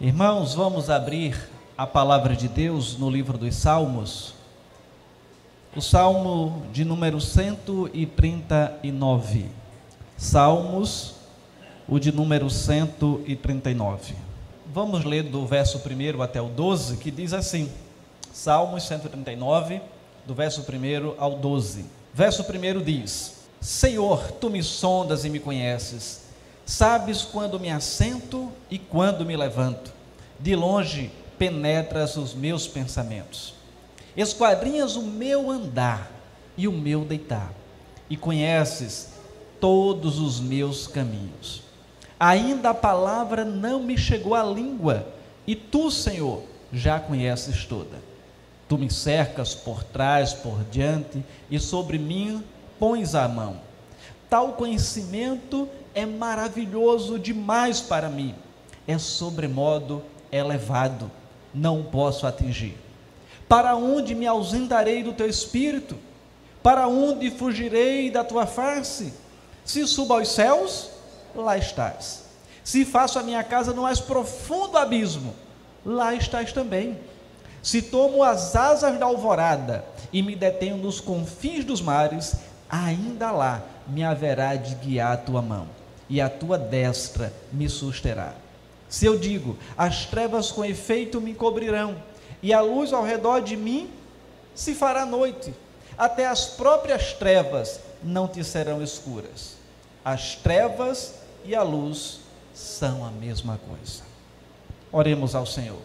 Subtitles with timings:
[0.00, 1.36] Irmãos, vamos abrir
[1.76, 4.32] a palavra de Deus no livro dos Salmos.
[5.74, 9.46] O Salmo de número 139.
[10.16, 11.16] Salmos,
[11.88, 14.14] o de número 139.
[14.72, 17.68] Vamos ler do verso 1 até o 12, que diz assim:
[18.32, 19.80] Salmos 139,
[20.24, 21.84] do verso 1 ao 12.
[22.14, 22.46] Verso 1
[22.84, 26.27] diz: Senhor, tu me sondas e me conheces
[26.68, 29.90] Sabes quando me assento e quando me levanto.
[30.38, 33.54] De longe penetras os meus pensamentos.
[34.14, 36.10] Esquadrinhas o meu andar
[36.58, 37.54] e o meu deitar,
[38.10, 39.14] e conheces
[39.58, 41.62] todos os meus caminhos.
[42.20, 45.06] Ainda a palavra não me chegou à língua,
[45.46, 47.96] e tu, Senhor, já conheces toda.
[48.68, 52.44] Tu me cercas por trás, por diante, e sobre mim
[52.78, 53.58] pões a mão.
[54.28, 58.34] Tal conhecimento é maravilhoso demais para mim,
[58.86, 61.10] é sobremodo elevado,
[61.54, 62.76] não posso atingir.
[63.48, 65.96] Para onde me ausentarei do teu espírito?
[66.62, 69.12] Para onde fugirei da tua face?
[69.64, 70.90] Se subo aos céus,
[71.34, 72.24] lá estás.
[72.62, 75.34] Se faço a minha casa no mais profundo abismo,
[75.84, 76.98] lá estás também.
[77.62, 82.36] Se tomo as asas da alvorada e me detenho nos confins dos mares,
[82.68, 85.77] ainda lá me haverá de guiar a tua mão
[86.08, 88.34] e a tua destra me susterá.
[88.88, 91.96] Se eu digo, as trevas com efeito me cobrirão,
[92.42, 93.90] e a luz ao redor de mim
[94.54, 95.52] se fará noite,
[95.96, 99.56] até as próprias trevas não te serão escuras.
[100.04, 102.20] As trevas e a luz
[102.54, 104.04] são a mesma coisa.
[104.90, 105.80] Oremos ao Senhor.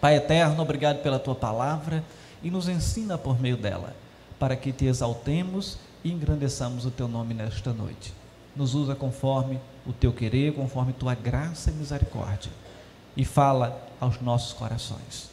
[0.00, 2.04] Pai eterno, obrigado pela tua palavra
[2.42, 3.96] e nos ensina por meio dela,
[4.38, 8.12] para que te exaltemos e engrandeçamos o teu nome nesta noite
[8.56, 12.50] nos usa conforme o teu querer, conforme tua graça e misericórdia.
[13.16, 15.30] E fala aos nossos corações.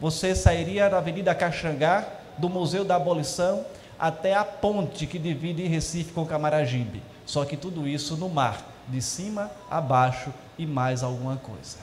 [0.00, 2.06] você sairia da Avenida Caxangá,
[2.38, 3.64] do Museu da Abolição,
[3.98, 7.02] até a ponte que divide Recife com Camaragibe.
[7.26, 11.78] Só que tudo isso no mar, de cima a baixo e mais alguma coisa.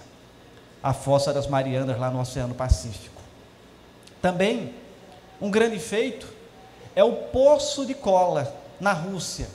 [0.82, 3.22] A Fossa das Marianas, lá no Oceano Pacífico.
[4.22, 4.74] Também,
[5.40, 6.28] um grande feito
[6.96, 9.48] é o Poço de Cola, na Rússia.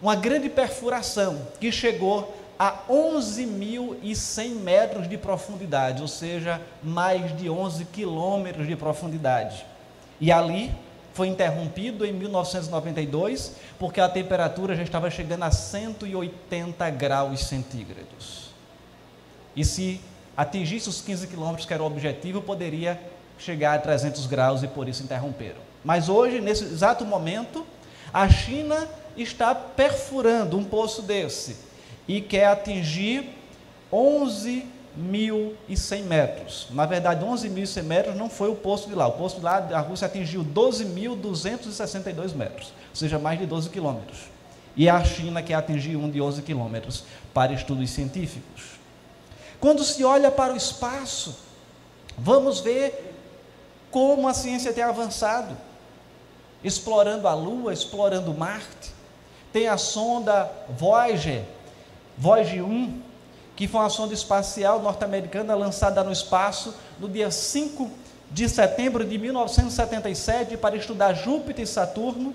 [0.00, 7.84] Uma grande perfuração que chegou a 11.100 metros de profundidade, ou seja, mais de 11
[7.86, 9.64] quilômetros de profundidade.
[10.20, 10.74] E ali
[11.12, 18.50] foi interrompido em 1992, porque a temperatura já estava chegando a 180 graus centígrados.
[19.54, 20.00] E se
[20.36, 23.00] atingisse os 15 quilômetros, que era o objetivo, poderia
[23.38, 25.60] chegar a 300 graus e por isso interromperam.
[25.84, 27.66] Mas hoje, nesse exato momento,
[28.12, 31.66] a China está perfurando um poço desse
[32.06, 33.28] e quer atingir
[33.92, 36.68] 11 11.100 metros.
[36.70, 39.06] Na verdade, 11.100 metros não foi o posto de lá.
[39.06, 44.20] O posto de lá, a Rússia atingiu 12.262 metros, ou seja, mais de 12 quilômetros.
[44.74, 47.04] E a China que atingiu um de 11 quilômetros
[47.34, 48.76] para estudos científicos.
[49.60, 51.36] Quando se olha para o espaço,
[52.16, 53.14] vamos ver
[53.90, 55.56] como a ciência tem avançado,
[56.64, 58.94] explorando a Lua, explorando Marte.
[59.52, 61.44] Tem a sonda Voyager,
[62.18, 63.00] Voyager 1,
[63.54, 67.90] que foi uma sonda espacial norte-americana lançada no espaço no dia 5
[68.30, 72.34] de setembro de 1977 para estudar Júpiter e Saturno,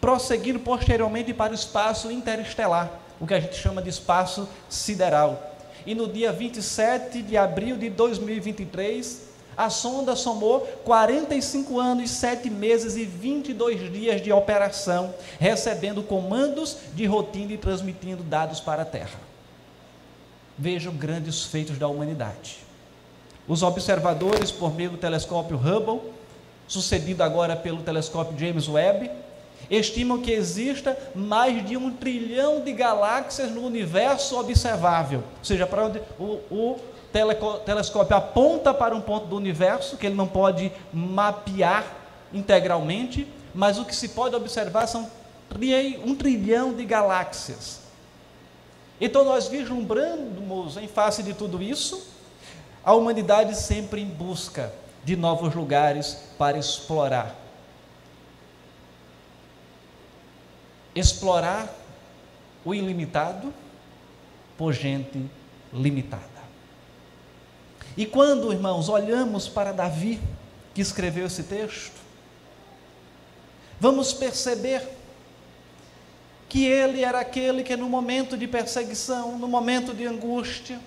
[0.00, 2.90] prosseguindo posteriormente para o espaço interestelar,
[3.20, 5.54] o que a gente chama de espaço sideral.
[5.86, 9.28] E no dia 27 de abril de 2023,
[9.58, 17.04] a sonda somou 45 anos, 7 meses e 22 dias de operação, recebendo comandos de
[17.06, 19.18] rotina e transmitindo dados para a Terra.
[20.56, 22.58] Vejam grandes feitos da humanidade.
[23.48, 26.12] Os observadores, por meio do telescópio Hubble,
[26.68, 29.10] sucedido agora pelo telescópio James Webb,
[29.68, 35.24] estimam que exista mais de um trilhão de galáxias no universo observável.
[35.38, 36.80] Ou seja, para onde o, o
[37.64, 41.84] telescópio aponta para um ponto do universo que ele não pode mapear
[42.32, 45.10] integralmente, mas o que se pode observar são
[46.04, 47.80] um trilhão de galáxias.
[49.00, 52.06] Então nós vislumbramos em face de tudo isso,
[52.84, 54.72] a humanidade sempre em busca
[55.04, 57.34] de novos lugares para explorar.
[60.94, 61.72] Explorar
[62.64, 63.54] o ilimitado
[64.56, 65.30] por gente
[65.72, 66.37] limitada.
[67.98, 70.20] E quando, irmãos, olhamos para Davi,
[70.72, 71.96] que escreveu esse texto,
[73.80, 74.88] vamos perceber
[76.48, 80.78] que ele era aquele que no momento de perseguição, no momento de angústia,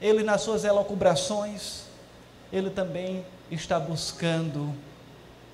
[0.00, 1.86] ele nas suas elocubrações,
[2.52, 4.72] ele também está buscando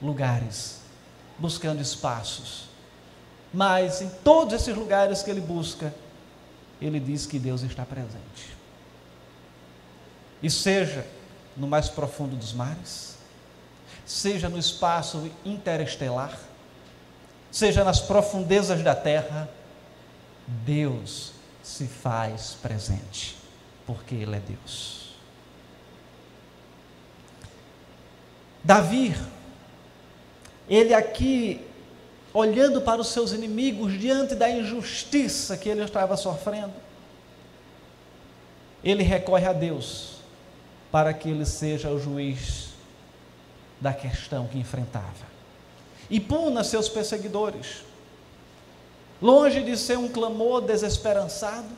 [0.02, 0.80] lugares,
[1.38, 2.64] buscando espaços.
[3.54, 5.94] Mas em todos esses lugares que ele busca,
[6.78, 8.51] ele diz que Deus está presente
[10.42, 11.06] e seja
[11.56, 13.16] no mais profundo dos mares,
[14.04, 16.38] seja no espaço interestelar,
[17.50, 19.48] seja nas profundezas da terra,
[20.46, 23.36] Deus se faz presente,
[23.86, 25.02] porque Ele é Deus.
[28.64, 29.14] Davi,
[30.68, 31.60] ele aqui,
[32.32, 36.72] olhando para os seus inimigos, diante da injustiça que ele estava sofrendo,
[38.84, 40.21] ele recorre a Deus
[40.92, 42.68] para que ele seja o juiz
[43.80, 45.32] da questão que enfrentava.
[46.10, 47.82] E puna seus perseguidores.
[49.20, 51.68] Longe de ser um clamor desesperançado,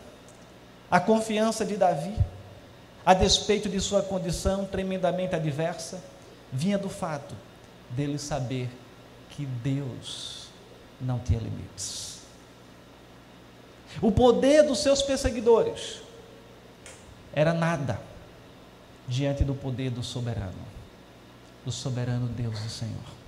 [0.90, 2.14] a confiança de Davi,
[3.06, 6.02] a despeito de sua condição tremendamente adversa,
[6.52, 7.37] vinha do fato
[7.90, 8.69] dele saber
[9.31, 10.49] que Deus
[11.00, 12.19] não tinha limites.
[14.02, 16.00] O poder dos seus perseguidores
[17.32, 18.00] era nada
[19.06, 20.52] diante do poder do soberano,
[21.64, 23.24] do soberano Deus e Senhor.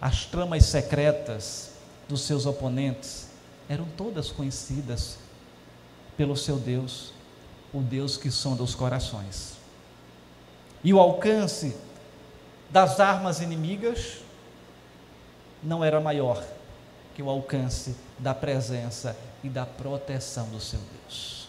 [0.00, 1.72] As tramas secretas
[2.08, 3.28] dos seus oponentes
[3.68, 5.18] eram todas conhecidas
[6.16, 7.12] pelo seu Deus,
[7.72, 9.54] o Deus que sonda os corações.
[10.82, 11.74] E o alcance
[12.70, 14.18] das armas inimigas
[15.62, 16.44] não era maior
[17.14, 21.43] que o alcance da presença e da proteção do seu Deus.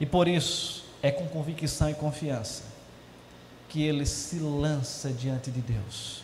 [0.00, 2.64] E por isso é com convicção e confiança
[3.68, 6.22] que ele se lança diante de Deus.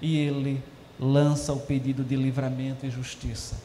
[0.00, 0.62] E ele
[0.98, 3.56] lança o pedido de livramento e justiça.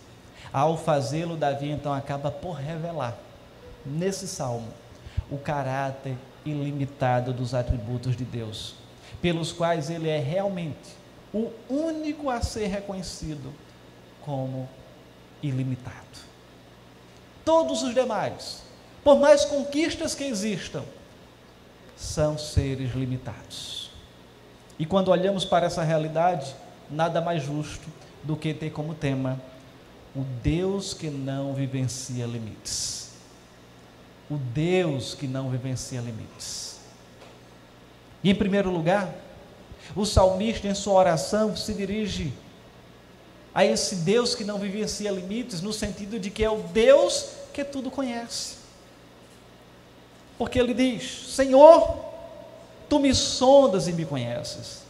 [0.51, 3.17] Ao fazê-lo, Davi então acaba por revelar
[3.86, 4.67] nesse salmo
[5.29, 8.75] o caráter ilimitado dos atributos de Deus,
[9.21, 10.98] pelos quais ele é realmente
[11.33, 13.53] o único a ser reconhecido
[14.21, 14.67] como
[15.43, 15.95] ilimitado.
[17.45, 18.63] Todos os demais
[19.03, 20.83] por mais conquistas que existam,
[21.95, 23.91] são seres limitados.
[24.77, 26.55] E quando olhamos para essa realidade,
[26.89, 27.87] nada mais justo
[28.23, 29.39] do que ter como tema
[30.15, 33.09] o Deus que não vivencia limites.
[34.29, 36.79] O Deus que não vivencia limites.
[38.23, 39.13] E em primeiro lugar,
[39.95, 42.33] o salmista em sua oração se dirige
[43.53, 47.63] a esse Deus que não vivencia limites, no sentido de que é o Deus que
[47.63, 48.58] tudo conhece.
[50.39, 51.98] Porque ele diz: Senhor,
[52.88, 54.84] tu me sondas e me conheces.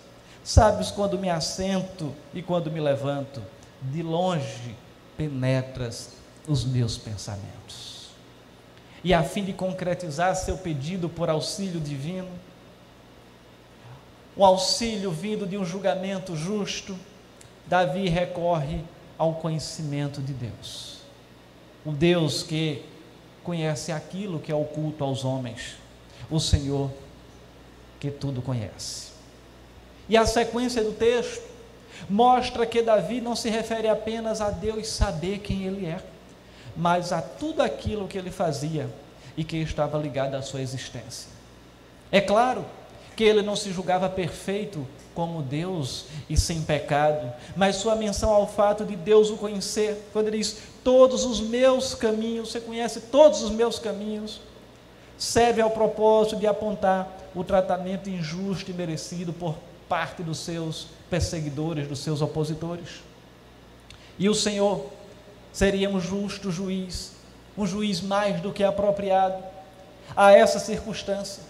[0.43, 3.41] Sabes quando me assento e quando me levanto.
[3.81, 4.75] De longe
[5.17, 6.11] penetras
[6.47, 8.09] os meus pensamentos.
[9.03, 12.29] E a fim de concretizar seu pedido por auxílio divino,
[14.37, 16.97] um auxílio vindo de um julgamento justo,
[17.65, 18.81] Davi recorre
[19.17, 20.99] ao conhecimento de Deus.
[21.85, 22.83] O Deus que
[23.43, 25.75] conhece aquilo que é oculto aos homens,
[26.29, 26.91] o Senhor
[27.99, 29.09] que tudo conhece.
[30.07, 31.43] E a sequência do texto
[32.09, 36.01] mostra que Davi não se refere apenas a Deus saber quem ele é,
[36.75, 38.89] mas a tudo aquilo que ele fazia
[39.35, 41.29] e que estava ligado à sua existência.
[42.11, 42.65] É claro
[43.15, 44.87] que ele não se julgava perfeito
[45.19, 50.29] como Deus e sem pecado, mas sua menção ao fato de Deus o conhecer, quando
[50.29, 54.39] ele diz: Todos os meus caminhos, você conhece todos os meus caminhos,
[55.17, 59.57] serve ao propósito de apontar o tratamento injusto e merecido por
[59.89, 63.01] parte dos seus perseguidores, dos seus opositores.
[64.17, 64.85] E o Senhor
[65.51, 67.11] seria um justo juiz,
[67.57, 69.43] um juiz mais do que apropriado
[70.15, 71.43] a essa circunstância,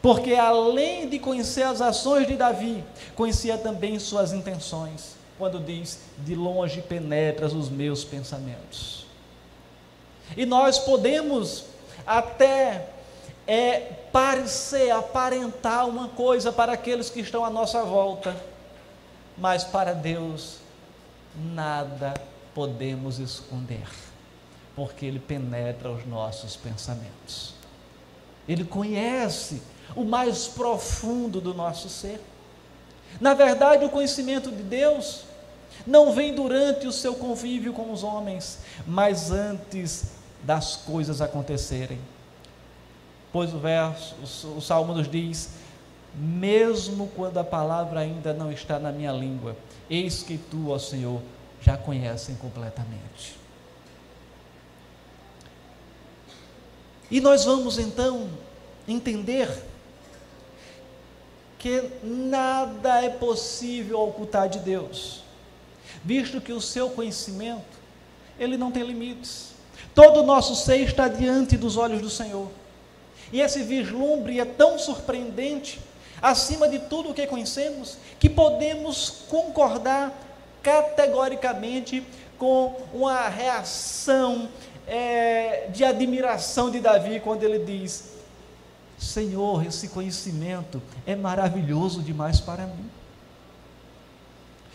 [0.00, 6.34] porque além de conhecer as ações de Davi, conhecia também suas intenções, quando diz: De
[6.34, 9.06] longe penetras os meus pensamentos.
[10.36, 11.64] E nós podemos
[12.06, 12.88] até
[13.46, 13.80] é,
[14.12, 18.36] parecer, aparentar uma coisa para aqueles que estão à nossa volta,
[19.36, 20.58] mas para Deus
[21.34, 22.14] nada
[22.54, 23.88] podemos esconder,
[24.76, 27.54] porque Ele penetra os nossos pensamentos.
[28.48, 29.62] Ele conhece
[29.96, 32.20] o mais profundo do nosso ser.
[33.20, 35.24] Na verdade, o conhecimento de Deus
[35.86, 41.98] não vem durante o seu convívio com os homens, mas antes das coisas acontecerem.
[43.32, 44.14] Pois o verso,
[44.56, 45.50] o salmo nos diz:
[46.14, 49.56] mesmo quando a palavra ainda não está na minha língua,
[49.88, 51.20] eis que tu, ó Senhor,
[51.60, 53.36] já conhecem completamente.
[57.10, 58.28] E nós vamos então
[58.86, 59.48] entender
[61.58, 65.22] que nada é possível ocultar de Deus,
[66.04, 67.78] visto que o seu conhecimento,
[68.38, 69.48] ele não tem limites.
[69.94, 72.48] Todo o nosso ser está diante dos olhos do Senhor.
[73.32, 75.80] E esse vislumbre é tão surpreendente,
[76.22, 80.16] acima de tudo o que conhecemos, que podemos concordar
[80.62, 82.04] categoricamente
[82.38, 84.48] com uma reação
[84.86, 88.17] é, de admiração de Davi quando ele diz:
[88.98, 92.90] Senhor, esse conhecimento é maravilhoso demais para mim.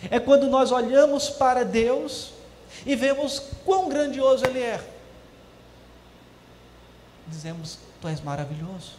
[0.09, 2.31] É quando nós olhamos para Deus
[2.85, 4.83] e vemos quão grandioso Ele é.
[7.27, 8.93] Dizemos, Tu és maravilhoso.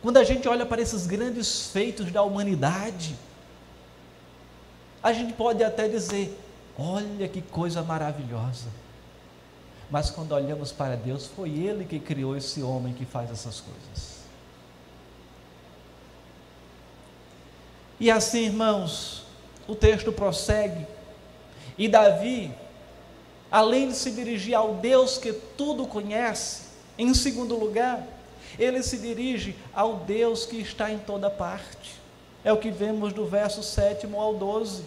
[0.00, 3.16] Quando a gente olha para esses grandes feitos da humanidade,
[5.02, 6.38] a gente pode até dizer:
[6.78, 8.68] olha que coisa maravilhosa.
[9.90, 14.14] Mas quando olhamos para Deus, foi Ele que criou esse homem que faz essas coisas.
[18.00, 19.24] E assim, irmãos,
[19.68, 20.86] o texto prossegue.
[21.78, 22.52] E Davi,
[23.50, 26.64] além de se dirigir ao Deus que tudo conhece,
[26.98, 28.06] em segundo lugar,
[28.58, 31.94] ele se dirige ao Deus que está em toda parte.
[32.44, 34.84] É o que vemos do verso 7 ao 12.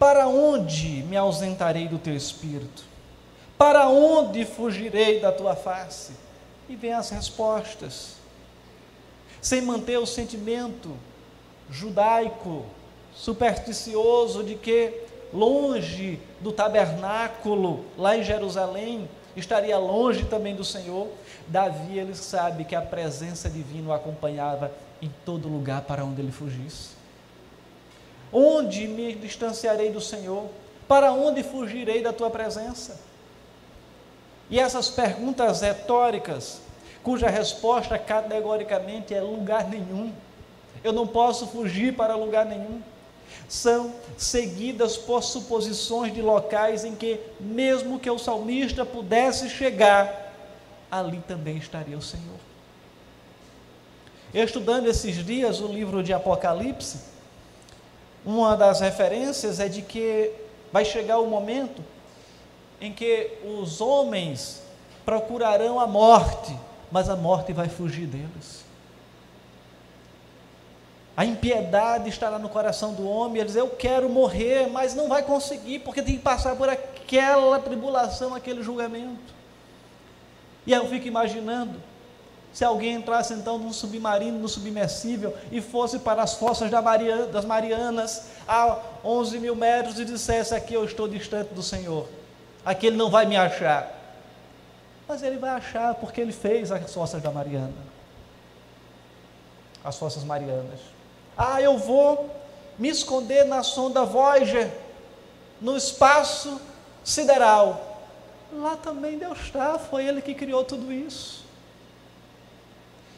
[0.00, 2.84] Para onde me ausentarei do teu espírito?
[3.58, 6.12] Para onde fugirei da tua face?
[6.70, 8.14] E vem as respostas.
[9.42, 10.96] Sem manter o sentimento
[11.70, 12.64] judaico,
[13.14, 15.02] supersticioso de que
[15.34, 21.08] longe do tabernáculo lá em Jerusalém, estaria longe também do Senhor.
[21.46, 26.32] Davi ele sabe que a presença divina o acompanhava em todo lugar para onde ele
[26.32, 26.99] fugisse.
[28.32, 30.46] Onde me distanciarei do Senhor?
[30.86, 33.00] Para onde fugirei da tua presença?
[34.48, 36.60] E essas perguntas retóricas,
[37.02, 40.12] cuja resposta categoricamente é lugar nenhum.
[40.82, 42.82] Eu não posso fugir para lugar nenhum.
[43.48, 50.32] São seguidas por suposições de locais em que, mesmo que o salmista pudesse chegar,
[50.90, 52.38] ali também estaria o Senhor.
[54.34, 56.98] Estudando esses dias o livro de Apocalipse,
[58.24, 60.32] uma das referências é de que
[60.72, 61.82] vai chegar o momento
[62.80, 64.62] em que os homens
[65.04, 66.56] procurarão a morte,
[66.90, 68.64] mas a morte vai fugir deles.
[71.16, 75.22] A impiedade estará no coração do homem, ele diz: Eu quero morrer, mas não vai
[75.22, 79.34] conseguir, porque tem que passar por aquela tribulação, aquele julgamento.
[80.66, 81.82] E eu fico imaginando
[82.52, 88.24] Se alguém entrasse então num submarino, no submersível, e fosse para as fossas das Marianas,
[88.46, 92.08] a 11 mil metros, e dissesse: Aqui eu estou distante do Senhor,
[92.64, 93.98] aqui ele não vai me achar.
[95.06, 97.72] Mas ele vai achar, porque ele fez as fossas da Mariana,
[99.82, 100.80] as fossas Marianas.
[101.36, 102.30] Ah, eu vou
[102.78, 104.70] me esconder na sonda Voyager,
[105.60, 106.60] no espaço
[107.04, 108.02] sideral.
[108.52, 111.39] Lá também Deus está, foi Ele que criou tudo isso.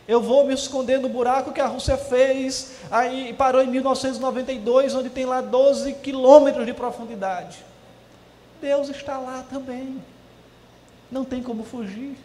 [0.06, 5.10] Eu vou me esconder no buraco que a Rússia fez, aí parou em 1992, onde
[5.10, 7.64] tem lá 12 quilômetros de profundidade.
[8.60, 10.02] Deus está lá também.
[11.10, 12.16] Não tem como fugir.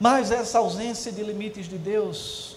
[0.00, 2.56] Mas essa ausência de limites de Deus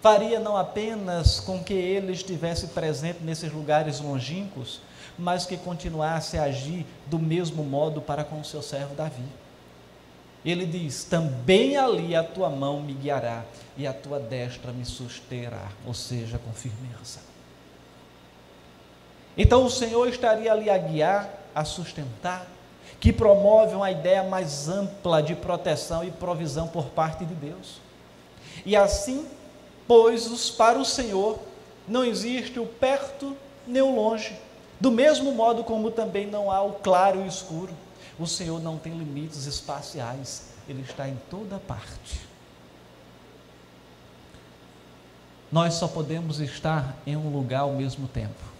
[0.00, 4.80] faria não apenas com que ele estivesse presente nesses lugares longínquos,
[5.18, 9.24] mas que continuasse a agir do mesmo modo para com o seu servo Davi.
[10.44, 13.44] Ele diz: Também ali a tua mão me guiará
[13.76, 17.20] e a tua destra me susterá, ou seja, com firmeza.
[19.36, 22.46] Então o Senhor estaria ali a guiar, a sustentar,
[23.00, 27.80] que promove uma ideia mais ampla de proteção e provisão por parte de Deus.
[28.64, 29.26] E assim,
[29.88, 31.38] pois, para o Senhor
[31.88, 33.36] não existe o perto
[33.66, 34.38] nem o longe,
[34.80, 37.72] do mesmo modo como também não há o claro e o escuro.
[38.18, 42.20] O Senhor não tem limites espaciais, Ele está em toda parte.
[45.50, 48.54] Nós só podemos estar em um lugar ao mesmo tempo.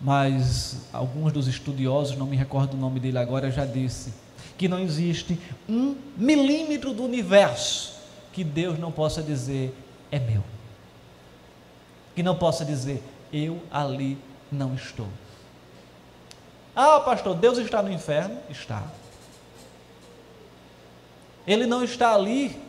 [0.00, 4.12] Mas alguns dos estudiosos, não me recordo o nome dele agora, já disse
[4.58, 7.94] que não existe um milímetro do universo
[8.32, 9.74] que Deus não possa dizer
[10.10, 10.44] é meu.
[12.14, 13.02] Que não possa dizer
[13.32, 14.18] eu ali
[14.50, 15.08] não estou.
[16.78, 18.38] Ah, pastor, Deus está no inferno?
[18.50, 18.82] Está.
[21.46, 22.60] Ele não está ali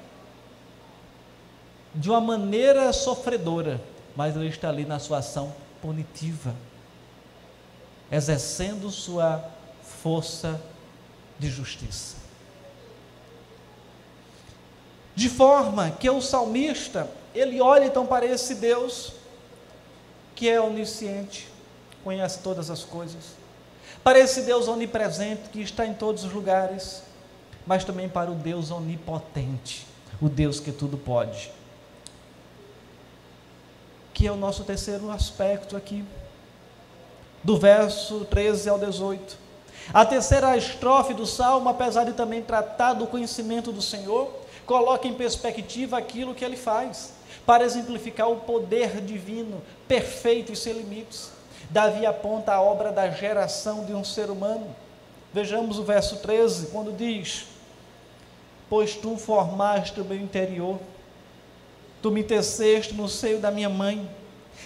[1.94, 3.82] de uma maneira sofredora,
[4.16, 6.56] mas ele está ali na sua ação punitiva,
[8.10, 9.44] exercendo sua
[9.84, 10.62] força
[11.38, 12.16] de justiça.
[15.14, 19.12] De forma que o salmista, ele olha então para esse Deus
[20.34, 21.50] que é onisciente,
[22.04, 23.36] conhece todas as coisas,
[24.08, 27.04] para esse Deus onipresente que está em todos os lugares,
[27.66, 29.86] mas também para o Deus onipotente,
[30.22, 31.52] o Deus que tudo pode.
[34.14, 36.06] Que é o nosso terceiro aspecto aqui,
[37.44, 39.38] do verso 13 ao 18.
[39.94, 44.32] A terceira estrofe do salmo, apesar de também tratar do conhecimento do Senhor,
[44.66, 47.12] coloca em perspectiva aquilo que ele faz,
[47.46, 51.36] para exemplificar o poder divino, perfeito e sem limites.
[51.70, 54.68] Davi aponta a obra da geração de um ser humano.
[55.34, 57.46] Vejamos o verso 13, quando diz:
[58.70, 60.80] Pois tu formaste o meu interior,
[62.02, 64.10] tu me teceste no seio da minha mãe.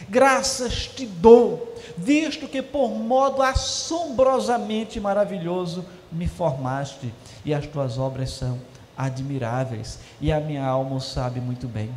[0.08, 8.32] Graças te dou, visto que por modo assombrosamente maravilhoso me formaste, e as tuas obras
[8.32, 8.60] são
[8.98, 11.92] admiráveis, e a minha alma o sabe muito bem.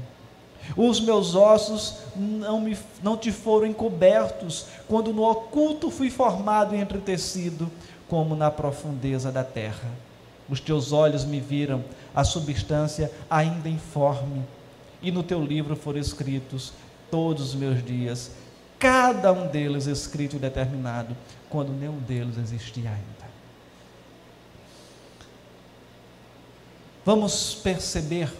[0.76, 6.80] Os meus ossos não, me, não te foram encobertos, quando no oculto fui formado e
[6.80, 7.70] entretecido,
[8.08, 9.90] como na profundeza da terra.
[10.48, 14.42] Os teus olhos me viram a substância ainda informe,
[15.02, 16.72] e no teu livro foram escritos
[17.10, 18.32] todos os meus dias,
[18.78, 21.16] cada um deles escrito e determinado,
[21.48, 23.24] quando nenhum deles existia ainda.
[27.04, 28.32] Vamos perceber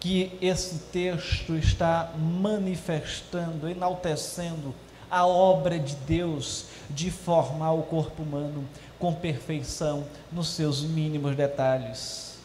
[0.00, 4.74] que esse texto está manifestando, enaltecendo
[5.10, 8.66] a obra de Deus de formar o corpo humano
[8.98, 12.38] com perfeição nos seus mínimos detalhes.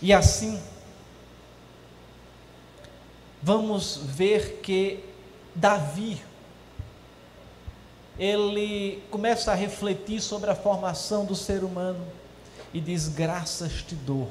[0.00, 0.60] E assim,
[3.42, 5.04] vamos ver que
[5.54, 6.22] Davi,
[8.18, 12.06] ele começa a refletir sobre a formação do ser humano
[12.72, 14.30] e diz: Graças te dou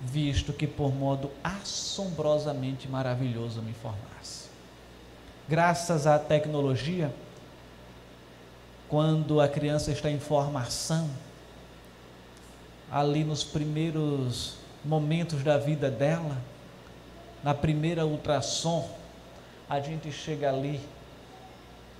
[0.00, 4.48] visto que por modo assombrosamente maravilhoso me formasse.
[5.48, 7.12] Graças à tecnologia,
[8.88, 11.10] quando a criança está em formação,
[12.90, 16.36] ali nos primeiros momentos da vida dela,
[17.44, 18.88] na primeira ultrassom,
[19.68, 20.80] a gente chega ali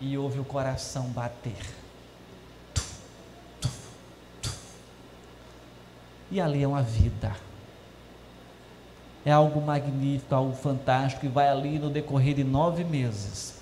[0.01, 1.75] e ouve o coração bater.
[6.31, 7.35] E ali é uma vida
[9.25, 13.55] é algo magnífico, algo fantástico, e vai ali no decorrer de nove meses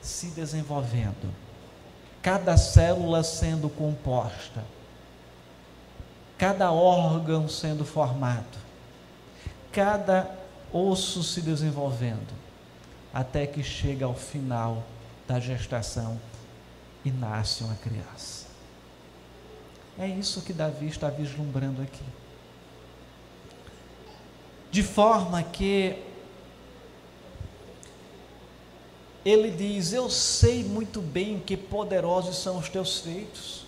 [0.00, 1.34] se desenvolvendo,
[2.22, 4.62] cada célula sendo composta,
[6.38, 8.58] cada órgão sendo formado,
[9.72, 10.30] cada
[10.72, 12.34] osso se desenvolvendo,
[13.12, 14.84] até que chega ao final
[15.26, 16.20] da gestação
[17.04, 18.46] e nasce uma criança.
[19.98, 22.04] É isso que Davi está vislumbrando aqui.
[24.76, 25.96] De forma que
[29.24, 33.64] ele diz: Eu sei muito bem que poderosos são os teus feitos.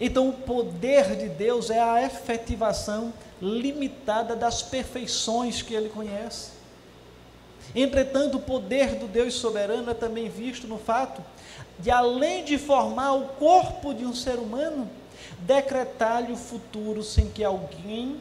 [0.00, 6.50] Então, o poder de Deus é a efetivação limitada das perfeições que ele conhece.
[7.72, 11.22] Entretanto, o poder do Deus soberano é também visto no fato
[11.78, 14.90] de, além de formar o corpo de um ser humano,
[15.38, 18.16] decretar-lhe o futuro sem que alguém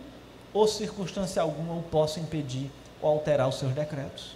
[0.54, 2.70] ou circunstância alguma o possa impedir
[3.02, 4.36] ou alterar os seus decretos.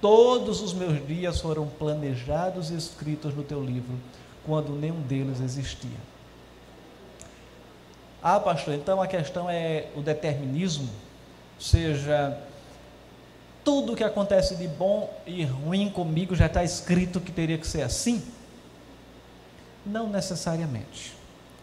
[0.00, 3.98] Todos os meus dias foram planejados e escritos no teu livro,
[4.44, 5.98] quando nenhum deles existia.
[8.22, 10.88] Ah, pastor, então a questão é o determinismo,
[11.54, 12.38] ou seja,
[13.64, 17.66] tudo o que acontece de bom e ruim comigo já está escrito que teria que
[17.66, 18.22] ser assim?
[19.84, 21.14] Não necessariamente.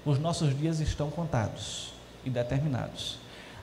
[0.05, 1.92] Os nossos dias estão contados
[2.25, 3.17] e determinados.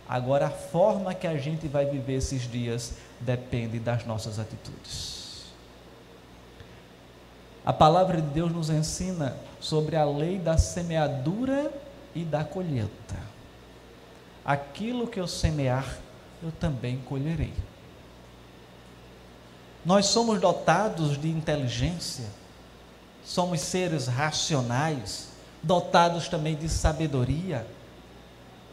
[0.09, 5.21] Agora, a forma que a gente vai viver esses dias depende das nossas atitudes.
[7.65, 11.73] A palavra de Deus nos ensina sobre a lei da semeadura
[12.15, 13.17] e da colheita.
[14.45, 15.99] Aquilo que eu semear,
[16.43, 17.53] eu também colherei.
[19.85, 22.27] Nós somos dotados de inteligência,
[23.25, 25.29] somos seres racionais,
[25.63, 27.67] dotados também de sabedoria,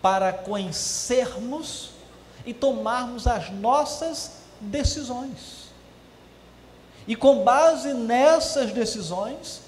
[0.08, 1.90] para conhecermos
[2.46, 5.68] e tomarmos as nossas decisões.
[7.06, 9.64] E com base nessas decisões,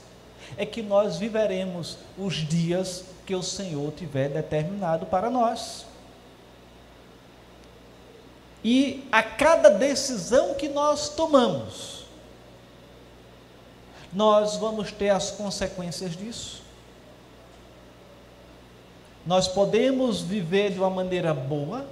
[0.56, 5.86] é que nós viveremos os dias que o Senhor tiver determinado para nós.
[8.63, 12.06] E a cada decisão que nós tomamos,
[14.13, 16.68] nós vamos ter as consequências disso.
[19.25, 21.86] Nós podemos viver de uma maneira boa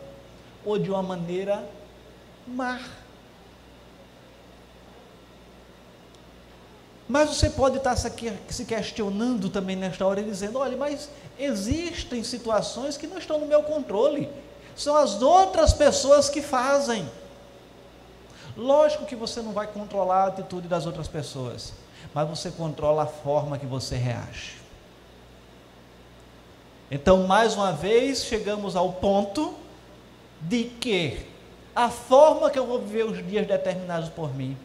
[0.66, 1.64] ou de uma maneira
[2.48, 2.80] má.
[7.08, 11.10] Mas você pode estar se questionando também nesta hora e dizendo: olha, mas
[11.40, 14.30] existem situações que não estão no meu controle
[14.78, 17.10] são as outras pessoas que fazem.
[18.56, 21.74] Lógico que você não vai controlar a atitude das outras pessoas,
[22.14, 24.57] mas você controla a forma que você reage.
[26.90, 29.54] Então, mais uma vez, chegamos ao ponto
[30.42, 31.26] de que
[31.76, 34.58] a forma que eu vou viver os dias determinados por mim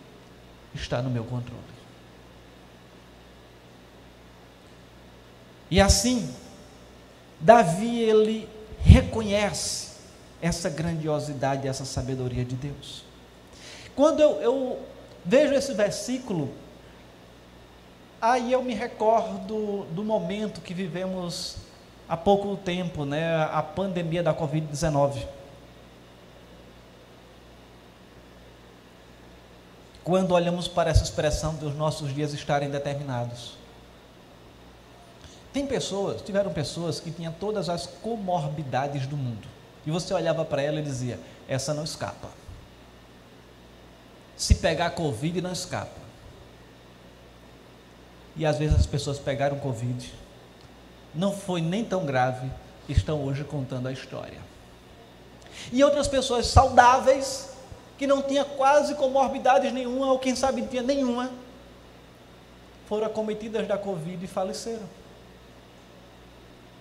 [0.74, 1.60] está no meu controle.
[5.70, 6.32] E assim,
[7.40, 8.48] Davi ele
[8.80, 9.92] reconhece
[10.40, 13.04] essa grandiosidade, essa sabedoria de Deus.
[13.96, 14.78] Quando eu, eu
[15.24, 16.52] vejo esse versículo,
[18.20, 21.56] aí eu me recordo do momento que vivemos
[22.08, 25.26] há pouco tempo, né, a pandemia da Covid-19.
[30.04, 33.56] Quando olhamos para essa expressão dos nossos dias estarem determinados.
[35.52, 39.46] Tem pessoas, tiveram pessoas que tinham todas as comorbidades do mundo.
[39.86, 42.28] E você olhava para ela e dizia: essa não escapa.
[44.36, 46.00] Se pegar Covid, não escapa.
[48.34, 50.12] E às vezes as pessoas pegaram Covid,
[51.14, 52.50] não foi nem tão grave,
[52.88, 54.38] estão hoje contando a história.
[55.70, 57.50] E outras pessoas saudáveis,
[57.98, 61.30] que não tinham quase comorbidades nenhuma, ou quem sabe tinha nenhuma,
[62.88, 64.88] foram acometidas da Covid e faleceram.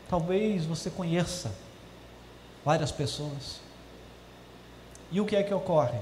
[0.09, 1.51] Talvez você conheça
[2.65, 3.61] várias pessoas.
[5.11, 5.99] E o que é que ocorre?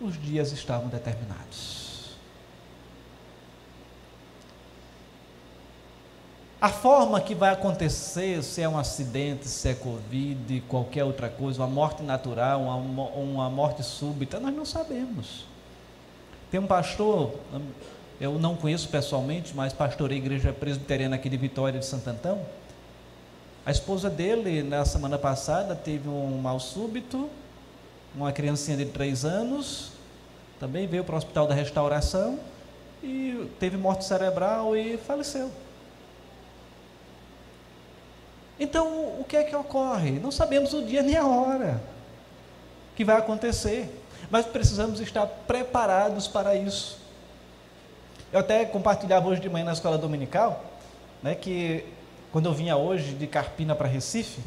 [0.00, 1.87] Os dias estavam determinados.
[6.60, 11.62] A forma que vai acontecer, se é um acidente, se é Covid, qualquer outra coisa,
[11.62, 15.44] uma morte natural, uma, uma morte súbita, nós não sabemos.
[16.50, 17.32] Tem um pastor,
[18.20, 22.40] eu não conheço pessoalmente, mas pastorei a igreja presbiteriana aqui de Vitória de Santo Antão.
[23.64, 27.30] A esposa dele, na semana passada, teve um mal súbito,
[28.16, 29.92] uma criancinha de três anos,
[30.58, 32.40] também veio para o hospital da restauração
[33.00, 35.52] e teve morte cerebral e faleceu.
[38.58, 38.86] Então,
[39.20, 40.12] o que é que ocorre?
[40.12, 41.80] Não sabemos o dia nem a hora
[42.96, 43.88] que vai acontecer,
[44.28, 46.98] mas precisamos estar preparados para isso.
[48.32, 50.64] Eu até compartilhava hoje de manhã na escola dominical,
[51.22, 51.84] né, que
[52.32, 54.40] quando eu vinha hoje de Carpina para Recife,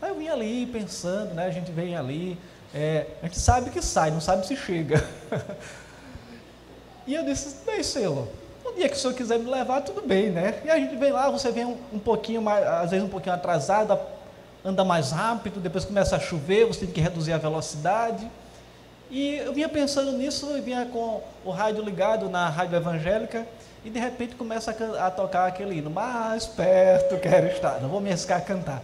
[0.00, 2.38] aí eu vinha ali pensando, né, a gente vem ali,
[2.74, 5.06] é, a gente sabe que sai, não sabe se chega.
[7.06, 8.26] e eu disse, bem, Senhor,
[8.64, 10.60] no dia que o Senhor quiser me levar, tudo bem, né?
[10.64, 13.34] E a gente vem lá, você vem um, um pouquinho mais, às vezes um pouquinho
[13.34, 13.98] atrasado,
[14.64, 18.30] anda mais rápido, depois começa a chover, você tem que reduzir a velocidade.
[19.10, 23.46] E eu vinha pensando nisso, eu vinha com o rádio ligado na rádio evangélica
[23.84, 28.00] e de repente começa a, a tocar aquele hino, mais perto quero estar, não vou
[28.00, 28.82] me arriscar a cantar.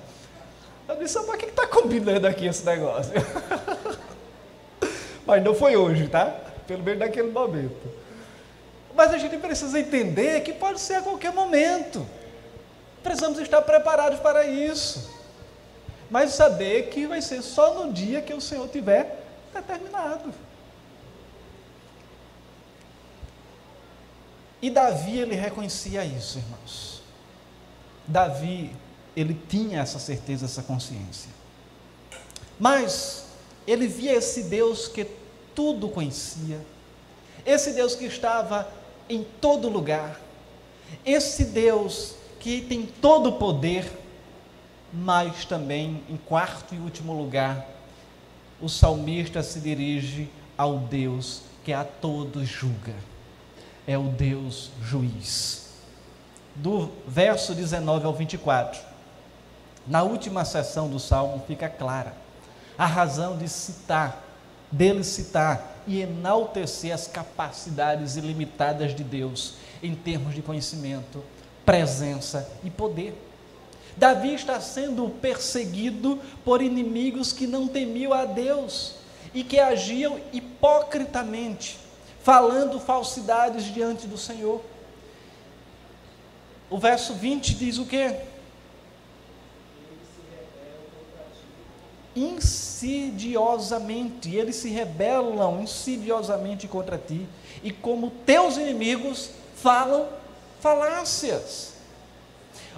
[0.88, 3.12] Eu disse, mas o que está combinando aqui esse negócio?
[5.26, 6.34] mas não foi hoje, tá?
[6.66, 7.97] Pelo menos naquele momento.
[8.98, 12.04] Mas a gente precisa entender que pode ser a qualquer momento.
[13.00, 15.08] Precisamos estar preparados para isso.
[16.10, 20.34] Mas saber que vai ser só no dia que o Senhor tiver determinado.
[24.60, 27.00] E Davi, ele reconhecia isso, irmãos.
[28.04, 28.74] Davi,
[29.14, 31.30] ele tinha essa certeza, essa consciência.
[32.58, 33.26] Mas
[33.64, 35.06] ele via esse Deus que
[35.54, 36.60] tudo conhecia,
[37.46, 38.76] esse Deus que estava
[39.08, 40.20] em todo lugar,
[41.04, 43.90] esse Deus que tem todo o poder,
[44.92, 47.66] mas também, em quarto e último lugar,
[48.60, 52.94] o salmista se dirige ao Deus que a todos julga.
[53.86, 55.68] É o Deus juiz.
[56.54, 58.80] Do verso 19 ao 24,
[59.86, 62.14] na última sessão do salmo fica clara
[62.78, 64.22] a razão de citar,
[64.70, 71.22] dele citar e enaltecer as capacidades ilimitadas de Deus em termos de conhecimento,
[71.64, 73.14] presença e poder.
[73.96, 78.94] Davi está sendo perseguido por inimigos que não temiam a Deus
[79.34, 81.78] e que agiam hipocritamente,
[82.22, 84.62] falando falsidades diante do Senhor.
[86.70, 88.14] O verso 20 diz o quê?
[92.18, 97.24] Insidiosamente, eles se rebelam insidiosamente contra ti,
[97.62, 100.08] e como teus inimigos falam
[100.60, 101.74] falácias.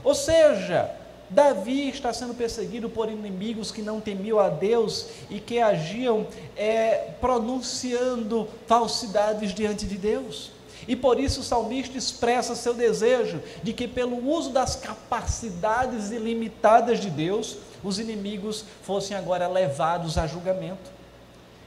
[0.05, 0.95] Ou seja,
[1.31, 7.13] Davi está sendo perseguido por inimigos que não temiam a Deus e que agiam é,
[7.19, 10.51] pronunciando falsidades diante de Deus.
[10.87, 17.01] E por isso o salmista expressa seu desejo de que, pelo uso das capacidades ilimitadas
[17.01, 20.91] de Deus, os inimigos fossem agora levados a julgamento.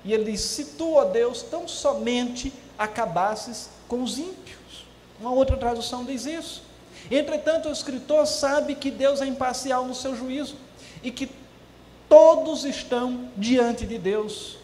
[0.04, 4.86] E ele diz: Se tu, ó Deus, tão somente acabasses com os ímpios.
[5.20, 6.64] Uma outra tradução diz isso.
[7.10, 10.56] Entretanto, o escritor sabe que Deus é imparcial no seu juízo
[11.02, 11.30] e que
[12.08, 14.58] todos estão diante de Deus,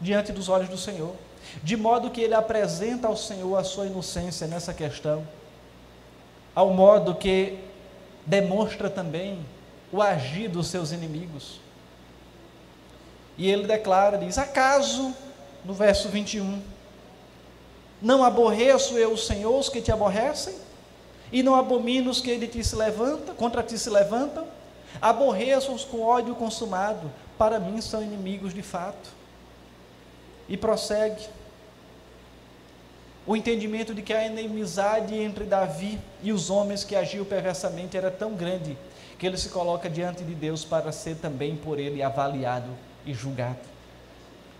[0.00, 1.14] diante dos olhos do Senhor,
[1.62, 5.26] de modo que ele apresenta ao Senhor a sua inocência nessa questão,
[6.54, 7.58] ao modo que
[8.26, 9.38] demonstra também
[9.92, 11.60] o agir dos seus inimigos.
[13.36, 15.14] E ele declara, diz: Acaso,
[15.64, 16.62] no verso 21,
[18.00, 20.54] não aborreço eu os que te aborrecem?
[21.32, 24.46] e não abomina os que de ti se levantam, contra ti se levantam,
[25.00, 29.10] aborreço-os com ódio consumado, para mim são inimigos de fato.
[30.46, 31.26] E prossegue.
[33.26, 38.10] O entendimento de que a inimizade entre Davi e os homens que agiam perversamente era
[38.10, 38.76] tão grande
[39.22, 42.70] que ele se coloca diante de Deus para ser também por ele avaliado
[43.06, 43.60] e julgado.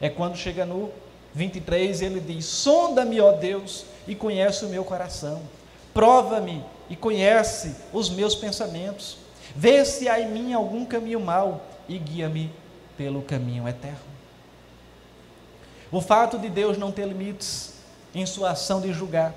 [0.01, 0.89] É quando chega no
[1.35, 5.43] 23 ele diz: Sonda-me, ó Deus, e conhece o meu coração
[5.93, 9.19] Prova-me e conhece os meus pensamentos.
[9.57, 12.49] Vê se há em mim algum caminho mau e guia-me
[12.97, 13.99] pelo caminho eterno.
[15.91, 17.75] O fato de Deus não ter limites
[18.15, 19.35] em sua ação de julgar,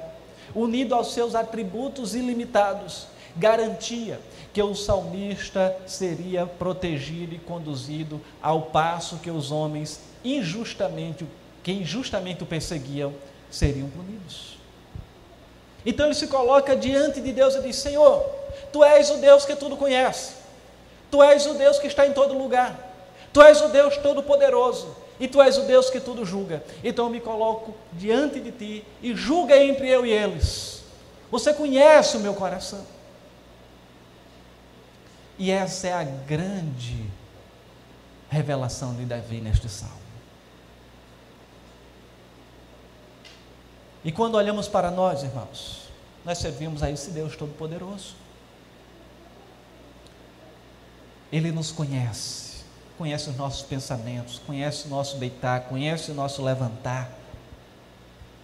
[0.53, 4.21] unido aos seus atributos ilimitados, garantia
[4.55, 11.27] que o salmista seria protegido e conduzido ao passo que os homens injustamente,
[11.61, 13.13] que injustamente o perseguiam,
[13.51, 14.57] seriam punidos.
[15.85, 18.23] Então ele se coloca diante de Deus e diz: Senhor,
[18.71, 20.35] tu és o Deus que tudo conhece,
[21.11, 22.79] tu és o Deus que está em todo lugar,
[23.33, 26.63] tu és o Deus todo-poderoso e tu és o Deus que tudo julga.
[26.81, 30.81] Então eu me coloco diante de ti e julga entre eu e eles.
[31.29, 32.94] Você conhece o meu coração.
[35.37, 37.05] E essa é a grande
[38.29, 40.05] revelação de Davi neste salmo.
[44.03, 45.89] E quando olhamos para nós, irmãos,
[46.23, 48.15] nós servimos a esse Deus Todo-Poderoso.
[51.31, 52.63] Ele nos conhece,
[52.97, 57.11] conhece os nossos pensamentos, conhece o nosso deitar, conhece o nosso levantar,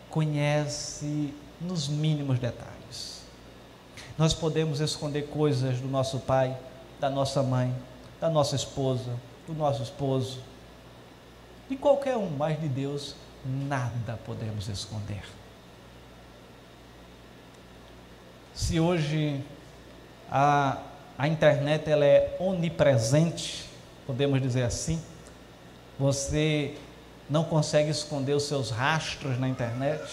[0.09, 3.21] conhece nos mínimos detalhes.
[4.17, 6.57] Nós podemos esconder coisas do nosso pai,
[7.01, 7.75] da nossa mãe,
[8.19, 10.39] da nossa esposa, do nosso esposo,
[11.67, 15.23] de qualquer um, mas de Deus nada podemos esconder.
[18.53, 19.43] Se hoje
[20.29, 20.77] a,
[21.17, 23.65] a internet ela é onipresente,
[24.05, 25.01] podemos dizer assim,
[25.97, 26.77] você
[27.27, 30.03] não consegue esconder os seus rastros na internet,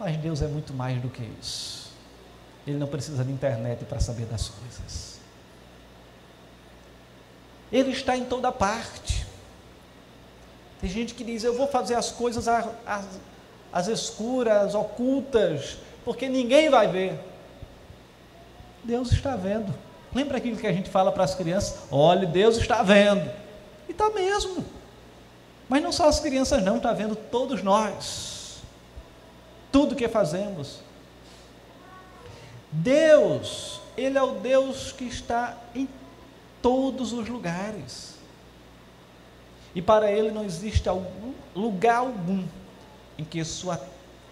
[0.00, 1.92] mas Deus é muito mais do que isso.
[2.66, 5.15] Ele não precisa de internet para saber das coisas.
[7.72, 9.26] Ele está em toda parte.
[10.80, 16.88] Tem gente que diz: Eu vou fazer as coisas às, escuras, ocultas, porque ninguém vai
[16.88, 17.18] ver.
[18.84, 19.74] Deus está vendo.
[20.14, 21.80] Lembra aquilo que a gente fala para as crianças?
[21.90, 23.28] Olhe, Deus está vendo.
[23.88, 24.64] E está mesmo.
[25.68, 28.58] Mas não só as crianças, não, está vendo todos nós.
[29.72, 30.78] Tudo que fazemos.
[32.70, 35.88] Deus, Ele é o Deus que está em
[36.66, 38.16] todos os lugares.
[39.72, 42.44] E para Ele não existe algum, lugar algum
[43.16, 43.80] em que sua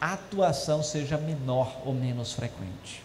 [0.00, 3.04] atuação seja menor ou menos frequente.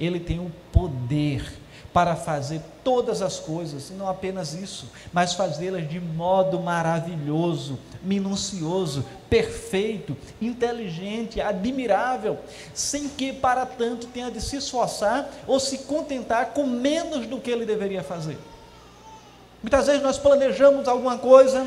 [0.00, 1.52] Ele tem o poder
[1.96, 9.02] para fazer todas as coisas, e não apenas isso, mas fazê-las de modo maravilhoso, minucioso,
[9.30, 12.38] perfeito, inteligente, admirável,
[12.74, 17.50] sem que para tanto tenha de se esforçar ou se contentar com menos do que
[17.50, 18.36] ele deveria fazer.
[19.62, 21.66] Muitas vezes nós planejamos alguma coisa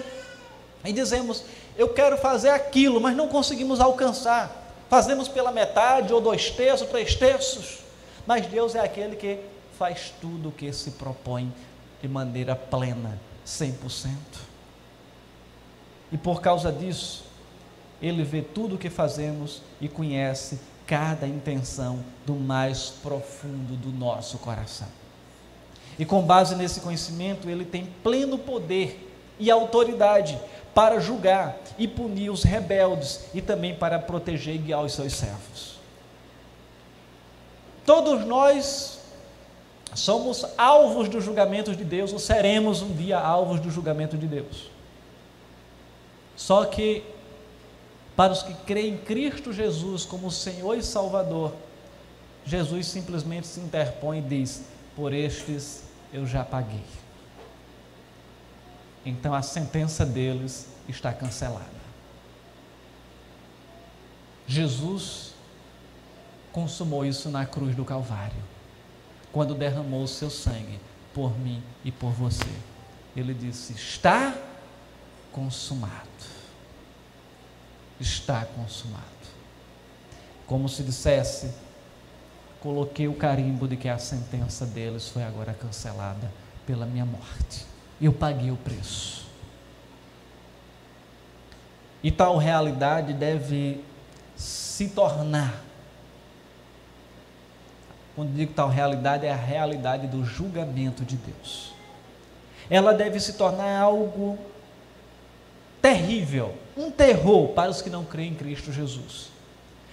[0.85, 1.43] e dizemos,
[1.75, 4.75] eu quero fazer aquilo, mas não conseguimos alcançar.
[4.91, 7.79] Fazemos pela metade, ou dois terços, três terços.
[8.27, 9.39] Mas Deus é aquele que
[9.79, 11.53] faz tudo o que se propõe
[12.01, 14.09] de maneira plena, 100%.
[16.11, 17.23] E por causa disso,
[18.01, 24.37] Ele vê tudo o que fazemos e conhece cada intenção do mais profundo do nosso
[24.39, 24.87] coração.
[25.97, 30.37] E com base nesse conhecimento, Ele tem pleno poder e autoridade
[30.75, 35.79] para julgar e punir os rebeldes e também para proteger e guiar os seus servos.
[37.85, 38.98] Todos nós
[39.95, 44.69] somos alvos dos julgamentos de Deus, ou seremos um dia alvos do julgamento de Deus.
[46.35, 47.03] Só que,
[48.15, 51.53] para os que creem em Cristo Jesus como Senhor e Salvador,
[52.45, 54.63] Jesus simplesmente se interpõe e diz:
[54.95, 56.83] Por estes eu já paguei.
[59.05, 61.79] Então a sentença deles está cancelada.
[64.47, 65.33] Jesus
[66.51, 68.58] consumou isso na cruz do Calvário
[69.31, 70.79] quando derramou o seu sangue
[71.13, 72.49] por mim e por você.
[73.15, 74.35] Ele disse: Está
[75.31, 75.93] consumado.
[77.99, 79.03] Está consumado.
[80.45, 81.53] Como se dissesse:
[82.59, 86.31] Coloquei o carimbo de que a sentença deles foi agora cancelada
[86.65, 87.65] pela minha morte.
[88.01, 89.27] Eu paguei o preço.
[92.01, 93.83] E tal realidade deve
[94.35, 95.68] se tornar
[98.19, 101.71] quando digo tal realidade, é a realidade do julgamento de Deus.
[102.69, 104.37] Ela deve se tornar algo
[105.81, 109.29] terrível, um terror para os que não creem em Cristo Jesus.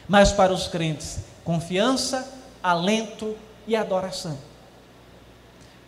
[0.08, 2.28] Mas para os crentes, confiança,
[2.60, 4.36] alento e adoração.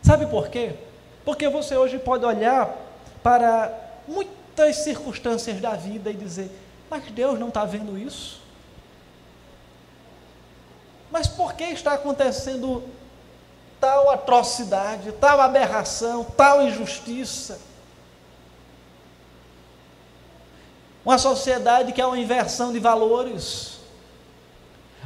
[0.00, 0.76] Sabe por quê?
[1.24, 2.72] Porque você hoje pode olhar
[3.20, 6.52] para muitas circunstâncias da vida e dizer:
[6.88, 8.37] Mas Deus não está vendo isso?
[11.10, 12.84] Mas por que está acontecendo
[13.80, 17.58] tal atrocidade, tal aberração, tal injustiça?
[21.04, 23.78] Uma sociedade que é uma inversão de valores,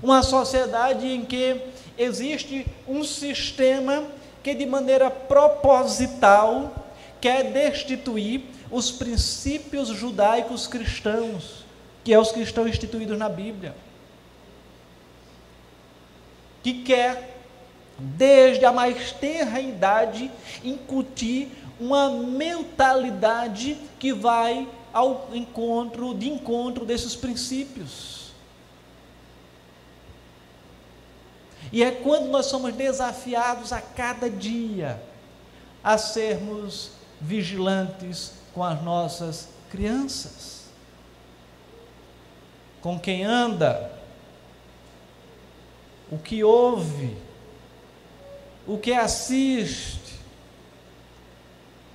[0.02, 1.60] uma sociedade em que
[1.96, 4.04] existe um sistema
[4.42, 6.74] que, de maneira proposital,
[7.20, 11.64] quer destituir os princípios judaicos cristãos,
[12.02, 13.72] que é os que estão instituídos na Bíblia
[16.62, 17.38] que quer,
[17.98, 20.30] desde a mais tenra idade,
[20.62, 21.48] incutir
[21.78, 28.32] uma mentalidade que vai ao encontro, de encontro desses princípios.
[31.72, 35.02] E é quando nós somos desafiados a cada dia
[35.82, 40.66] a sermos vigilantes com as nossas crianças.
[42.80, 44.01] Com quem anda,
[46.12, 47.16] o que ouve,
[48.66, 50.20] o que assiste.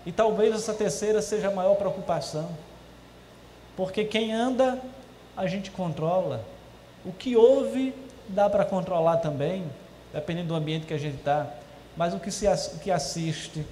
[0.07, 2.49] E talvez essa terceira seja a maior preocupação,
[3.75, 4.81] porque quem anda,
[5.35, 6.43] a gente controla,
[7.05, 7.93] O que ouve
[8.27, 9.63] dá para controlar também,
[10.11, 11.47] dependendo do ambiente que a gente está.
[11.95, 13.65] Mas o que, se, o que assiste,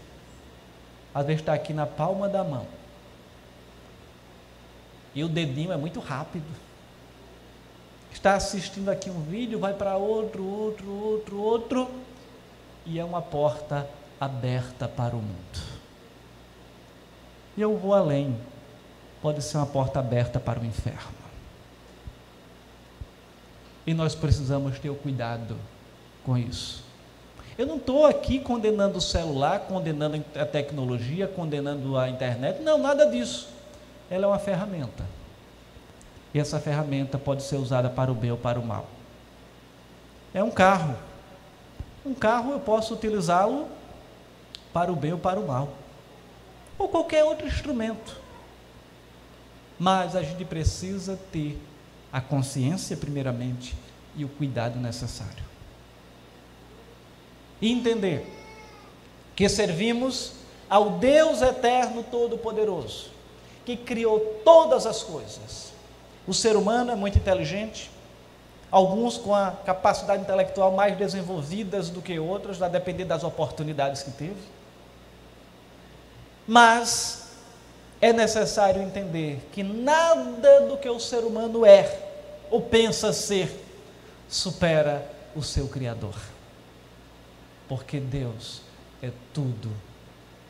[1.14, 2.66] às vezes está aqui na palma da mão.
[5.14, 6.46] E o dedinho é muito rápido.
[8.16, 11.92] Está assistindo aqui um vídeo, vai para outro, outro, outro, outro,
[12.86, 13.88] e é uma porta
[14.20, 15.60] aberta para o mundo.
[17.58, 18.36] E eu vou além.
[19.22, 21.14] Pode ser uma porta aberta para o inferno.
[23.86, 25.58] E nós precisamos ter o cuidado
[26.26, 26.86] com isso.
[27.58, 32.62] Eu não estou aqui condenando o celular, condenando a tecnologia, condenando a internet.
[32.62, 33.50] Não, nada disso.
[34.10, 35.04] Ela é uma ferramenta.
[36.36, 38.88] E essa ferramenta pode ser usada para o bem ou para o mal.
[40.34, 40.94] É um carro.
[42.06, 43.70] Um carro eu posso utilizá-lo
[44.74, 45.70] para o bem ou para o mal.
[46.78, 48.18] Ou qualquer outro instrumento.
[49.80, 51.58] Mas a gente precisa ter
[52.12, 53.74] a consciência, primeiramente,
[54.14, 55.46] e o cuidado necessário.
[57.62, 58.30] E entender
[59.38, 60.34] que servimos
[60.70, 63.10] ao Deus eterno todo-poderoso,
[63.66, 65.75] que criou todas as coisas.
[66.28, 67.92] O ser humano é muito inteligente,
[68.72, 74.12] alguns com a capacidade intelectual mais desenvolvidas do que outros, a depender das oportunidades que
[74.12, 74.42] teve.
[76.48, 77.30] Mas
[78.02, 82.00] é necessário entender que nada do que o ser humano é
[82.50, 83.64] ou pensa ser
[84.28, 86.16] supera o seu Criador.
[87.68, 88.62] Porque Deus
[89.02, 89.72] é tudo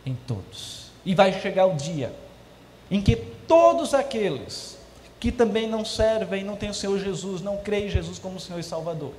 [0.05, 0.91] em todos.
[1.05, 2.13] E vai chegar o dia
[2.89, 4.74] em que todos aqueles
[5.26, 8.59] que também não servem, não têm o Senhor Jesus, não creem em Jesus como Senhor
[8.59, 9.11] e Salvador,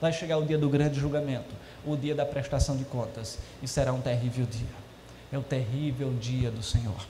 [0.00, 1.54] vai chegar o dia do grande julgamento,
[1.86, 4.66] o dia da prestação de contas, e será um terrível dia.
[5.32, 7.06] É o terrível dia do Senhor.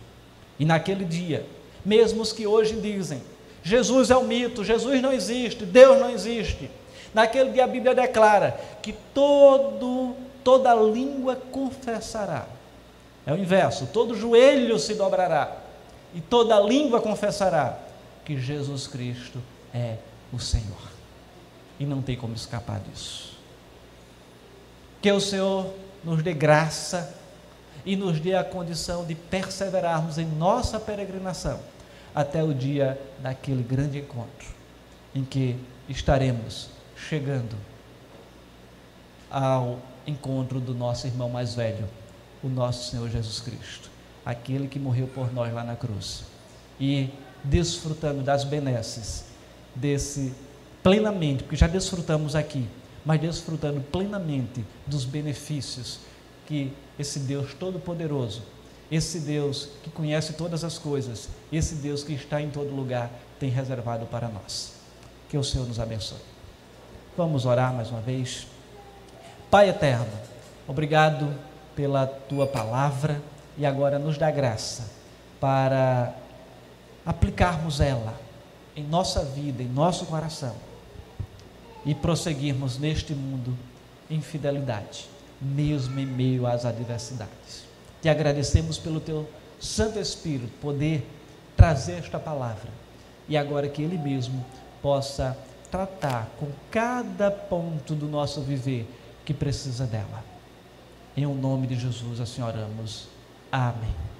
[0.59, 1.47] E naquele dia,
[1.82, 3.22] mesmo os que hoje dizem,
[3.62, 6.70] Jesus é um mito, Jesus não existe, Deus não existe.
[7.14, 12.45] Naquele dia a Bíblia declara que todo, toda língua confessará.
[13.24, 15.57] É o inverso, todo joelho se dobrará
[16.14, 17.84] e toda língua confessará
[18.25, 19.41] que Jesus Cristo
[19.72, 19.97] é
[20.33, 20.93] o Senhor.
[21.79, 23.37] E não tem como escapar disso.
[25.03, 25.72] Que o Senhor
[26.03, 27.14] nos dê graça
[27.85, 31.61] e nos dê a condição de perseverarmos em nossa peregrinação
[32.14, 34.49] até o dia daquele grande encontro,
[35.14, 35.57] em que
[35.89, 37.57] estaremos chegando
[39.31, 41.89] ao encontro do nosso irmão mais velho,
[42.43, 43.91] o nosso Senhor Jesus Cristo,
[44.25, 46.25] aquele que morreu por nós lá na cruz,
[46.79, 47.11] e
[47.45, 49.24] desfrutando das benesses
[49.74, 50.32] desse
[50.82, 52.66] plenamente, porque já desfrutamos aqui,
[53.05, 56.01] mas desfrutando plenamente dos benefícios
[56.47, 58.42] que esse Deus Todo-Poderoso
[58.90, 63.51] esse Deus que conhece todas as coisas, esse Deus que está em todo lugar, tem
[63.51, 64.74] reservado para nós.
[65.28, 66.18] Que o Senhor nos abençoe.
[67.16, 68.47] Vamos orar mais uma vez.
[69.51, 70.12] Pai eterno,
[70.66, 71.32] obrigado
[71.74, 73.20] pela tua palavra
[73.57, 74.90] e agora nos dá graça
[75.40, 76.14] para
[77.05, 78.18] aplicarmos ela
[78.76, 80.55] em nossa vida, em nosso coração
[81.84, 83.57] e prosseguirmos neste mundo
[84.11, 85.07] em fidelidade,
[85.40, 87.64] mesmo em meio às adversidades.
[88.00, 89.28] Te agradecemos pelo teu
[89.61, 91.07] Santo Espírito poder
[91.57, 92.68] trazer esta palavra
[93.28, 94.44] e agora que Ele mesmo
[94.82, 95.36] possa
[95.70, 98.86] tratar com cada ponto do nosso viver
[99.24, 100.22] que precisa dela.
[101.16, 103.09] Em o nome de Jesus, assim oramos.
[103.50, 104.14] Amém.